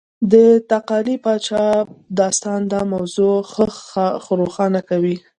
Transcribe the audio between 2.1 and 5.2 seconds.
داستان دا موضوع ښه روښانه کوي.